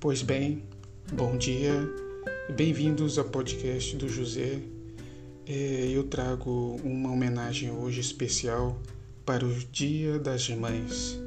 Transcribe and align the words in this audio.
Pois 0.00 0.22
bem, 0.22 0.62
bom 1.12 1.36
dia, 1.36 1.72
bem-vindos 2.54 3.18
ao 3.18 3.24
podcast 3.24 3.96
do 3.96 4.08
José. 4.08 4.60
É, 5.44 5.90
eu 5.92 6.04
trago 6.04 6.76
uma 6.84 7.10
homenagem 7.10 7.72
hoje 7.72 8.00
especial 8.00 8.80
para 9.26 9.44
o 9.44 9.52
Dia 9.72 10.20
das 10.20 10.48
Mães. 10.50 11.18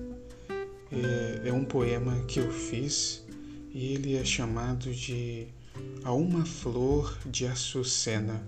É, 0.90 1.50
é 1.50 1.52
um 1.52 1.66
poema 1.66 2.16
que 2.30 2.40
eu 2.40 2.50
fiz 2.50 3.26
e 3.74 3.94
ele 3.94 4.16
é 4.16 4.24
chamado 4.24 4.90
de 4.94 5.48
A 6.06 6.14
Uma 6.14 6.46
Flor 6.46 7.18
de 7.26 7.46
Açucena. 7.46 8.42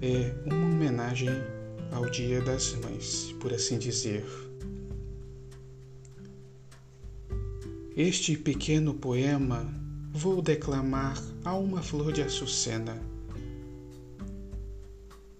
É 0.00 0.32
uma 0.46 0.64
homenagem 0.64 1.28
ao 1.90 2.08
Dia 2.08 2.40
das 2.40 2.74
Mães, 2.76 3.34
por 3.38 3.52
assim 3.52 3.78
dizer. 3.78 4.24
Este 7.94 8.38
pequeno 8.38 8.94
poema 8.94 9.70
vou 10.14 10.40
declamar 10.40 11.22
a 11.44 11.54
uma 11.54 11.82
flor 11.82 12.10
de 12.10 12.22
açucena. 12.22 12.96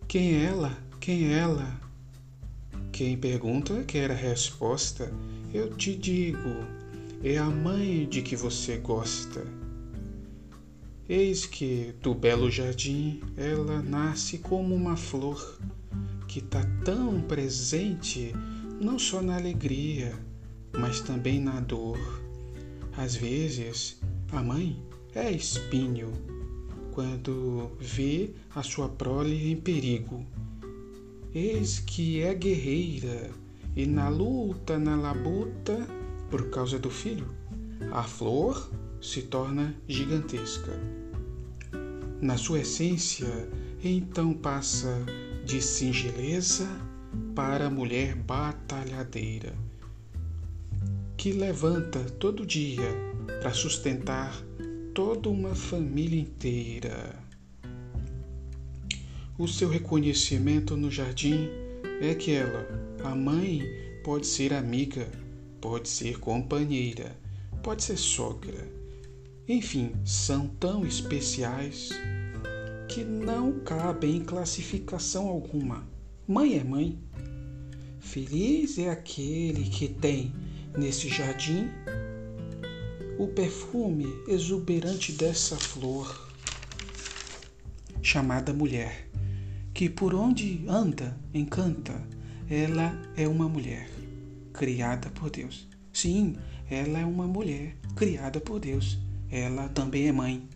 Quem 0.07 0.35
é 0.35 0.45
ela? 0.45 0.77
Quem 1.01 1.33
é 1.33 1.39
ela? 1.39 1.81
Quem 2.93 3.17
pergunta 3.17 3.83
quer 3.85 4.11
a 4.11 4.15
resposta. 4.15 5.11
Eu 5.55 5.75
te 5.75 5.97
digo, 5.97 6.67
é 7.25 7.39
a 7.39 7.47
mãe 7.47 8.07
de 8.07 8.21
que 8.21 8.37
você 8.37 8.77
gosta. 8.77 9.47
Eis 11.09 11.47
que 11.47 11.95
do 12.03 12.15
belo 12.15 12.51
jardim 12.51 13.23
ela 13.35 13.81
nasce 13.81 14.37
como 14.37 14.75
uma 14.75 14.95
flor 14.95 15.59
que 16.29 16.41
está 16.41 16.63
tão 16.85 17.19
presente 17.23 18.35
não 18.79 18.99
só 18.99 19.23
na 19.23 19.37
alegria, 19.37 20.13
mas 20.79 21.01
também 21.01 21.41
na 21.41 21.59
dor 21.59 22.22
às 22.97 23.15
vezes, 23.17 24.01
a 24.31 24.43
mãe 24.43 24.81
é 25.15 25.31
espinho 25.31 26.13
quando 26.93 27.71
vê 27.81 28.31
a 28.55 28.63
sua 28.63 28.89
prole 28.89 29.51
em 29.51 29.57
perigo. 29.57 30.27
Eis 31.35 31.79
que 31.79 32.21
é 32.21 32.35
guerreira 32.35 33.31
e 33.75 33.87
na 33.87 34.09
luta, 34.09 34.79
na 34.79 34.95
labuta, 34.95 35.87
por 36.31 36.51
causa 36.51 36.79
do 36.79 36.91
filho, 36.91 37.27
a 37.91 38.03
flor 38.03 38.71
se 39.01 39.23
torna 39.23 39.75
gigantesca. 39.89 40.73
Na 42.21 42.37
sua 42.37 42.61
essência, 42.61 43.49
então 43.83 44.35
passa 44.35 45.05
de 45.45 45.63
singeleza 45.63 46.69
para 47.35 47.71
mulher 47.71 48.15
batalhadeira 48.15 49.72
que 51.23 51.31
levanta 51.31 52.01
todo 52.19 52.45
dia 52.45 52.83
para 53.41 53.55
sustentar 53.55 54.45
toda 54.93 55.29
uma 55.29 55.55
família 55.55 56.21
inteira. 56.21 57.17
O 59.39 59.47
seu 59.47 59.69
reconhecimento 59.69 60.77
no 60.77 60.91
jardim 60.91 61.49
é 62.01 62.13
que 62.17 62.33
ela, 62.33 62.67
a 63.05 63.15
mãe, 63.15 63.63
pode 64.03 64.27
ser 64.27 64.53
amiga, 64.53 65.09
pode 65.61 65.89
ser 65.89 66.19
companheira, 66.19 67.17
pode 67.63 67.85
ser 67.85 67.99
sogra. 67.99 68.69
Enfim, 69.47 69.93
são 70.05 70.49
tão 70.49 70.85
especiais 70.85 71.91
que 72.89 73.05
não 73.05 73.61
cabem 73.61 74.17
em 74.17 74.25
classificação 74.25 75.29
alguma. 75.29 75.89
Mãe 76.27 76.59
é 76.59 76.65
mãe. 76.65 76.99
Feliz 78.01 78.77
é 78.77 78.91
aquele 78.91 79.71
que 79.71 79.87
tem 79.87 80.35
nesse 80.77 81.09
jardim 81.09 81.69
o 83.19 83.29
perfume 83.29 84.07
exuberante 84.27 85.13
dessa 85.13 85.57
flor 85.57 86.31
chamada 88.03 88.53
mulher, 88.53 89.09
que 89.73 89.89
por 89.89 90.15
onde 90.15 90.65
anda 90.67 91.17
encanta. 91.33 91.95
Ela 92.51 92.93
é 93.17 93.27
uma 93.27 93.49
mulher 93.49 93.89
criada 94.53 95.09
por 95.11 95.31
Deus. 95.31 95.67
Sim, 95.93 96.37
ela 96.69 96.99
é 96.99 97.05
uma 97.05 97.27
mulher 97.27 97.77
criada 97.97 98.41
por 98.41 98.61
Deus. 98.61 98.99
Ela 99.31 99.69
também 99.69 100.09
é 100.09 100.13
mãe. 100.13 100.47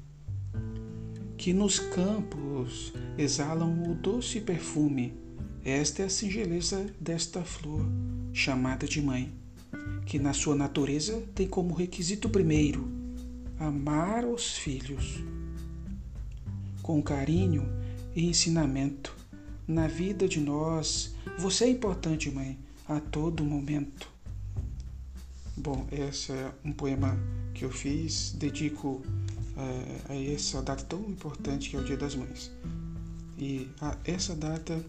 Que 1.38 1.54
nos 1.54 1.78
campos 1.78 2.92
exalam 3.16 3.90
o 3.90 3.94
doce 3.94 4.40
perfume. 4.40 5.14
Esta 5.64 6.02
é 6.02 6.04
a 6.06 6.10
singeleza 6.10 6.86
desta 7.00 7.42
flor, 7.42 7.86
chamada 8.34 8.86
de 8.86 9.00
mãe 9.00 9.32
que 10.04 10.18
na 10.18 10.32
sua 10.32 10.54
natureza 10.54 11.22
tem 11.34 11.48
como 11.48 11.74
requisito 11.74 12.28
primeiro 12.28 12.88
amar 13.58 14.24
os 14.24 14.56
filhos 14.56 15.24
com 16.82 17.02
carinho 17.02 17.66
e 18.14 18.26
ensinamento 18.26 19.14
na 19.66 19.88
vida 19.88 20.28
de 20.28 20.40
nós. 20.40 21.14
Você 21.38 21.64
é 21.64 21.70
importante, 21.70 22.30
mãe, 22.30 22.58
a 22.88 23.00
todo 23.00 23.44
momento. 23.44 24.08
Bom, 25.56 25.86
esse 25.90 26.32
é 26.32 26.52
um 26.64 26.72
poema 26.72 27.18
que 27.54 27.64
eu 27.64 27.70
fiz, 27.70 28.32
dedico 28.38 29.02
uh, 29.56 30.12
a 30.12 30.14
essa 30.14 30.62
data 30.62 30.84
tão 30.84 31.00
importante 31.00 31.70
que 31.70 31.76
é 31.76 31.80
o 31.80 31.84
Dia 31.84 31.96
das 31.96 32.14
Mães. 32.14 32.52
E 33.38 33.68
a, 33.80 33.96
essa 34.04 34.36
data 34.36 34.84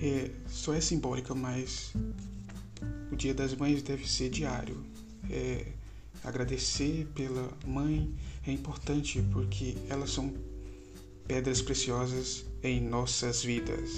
é, 0.00 0.30
só 0.48 0.72
é 0.72 0.80
simbólica, 0.80 1.34
mas 1.34 1.92
o 3.10 3.16
Dia 3.16 3.34
das 3.34 3.54
Mães 3.54 3.82
deve 3.82 4.08
ser 4.08 4.30
diário. 4.30 4.84
É, 5.30 5.66
agradecer 6.22 7.06
pela 7.14 7.48
mãe 7.66 8.12
é 8.46 8.52
importante 8.52 9.22
porque 9.32 9.76
elas 9.88 10.10
são 10.10 10.32
pedras 11.26 11.62
preciosas 11.62 12.44
em 12.62 12.80
nossas 12.80 13.42
vidas. 13.42 13.90